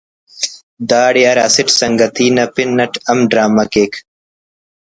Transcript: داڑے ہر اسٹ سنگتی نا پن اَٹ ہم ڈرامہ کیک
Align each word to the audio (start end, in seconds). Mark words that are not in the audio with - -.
داڑے 0.89 1.21
ہر 1.29 1.37
اسٹ 1.47 1.67
سنگتی 1.79 2.27
نا 2.35 2.45
پن 2.53 2.69
اَٹ 2.83 2.93
ہم 3.09 3.17
ڈرامہ 3.31 3.63
کیک 3.73 3.93